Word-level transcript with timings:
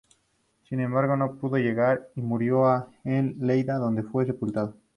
Sin 0.67 0.79
embargo, 0.79 1.15
no 1.15 1.35
pudo 1.37 1.57
llegar, 1.59 2.07
y 2.15 2.23
murió 2.23 2.87
en 3.03 3.35
Lleida, 3.39 3.75
donde 3.77 4.01
fue 4.01 4.25
sepultado. 4.25 4.73